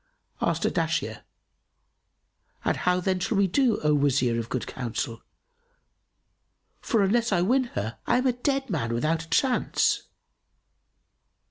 [0.41, 1.21] Asked Ardashir,
[2.65, 5.21] "And how then shall we do, O Wazir of good counsel?
[6.79, 10.01] For unless I win her I am a dead man without a chance."